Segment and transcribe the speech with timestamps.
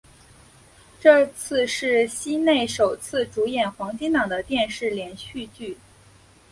[0.99, 5.77] 这次是西内首次主演黄金档的电视连续剧。